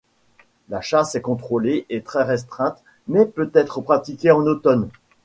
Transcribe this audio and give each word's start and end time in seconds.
La 0.69 0.81
chasse 0.81 1.13
est 1.13 1.21
contrôlée 1.21 1.85
et 1.91 2.01
très 2.01 2.23
restreinte 2.23 2.83
mais 3.07 3.27
peut 3.27 3.51
être 3.53 3.81
pratiquée 3.81 4.31
en 4.31 4.47
automne. 4.47 4.89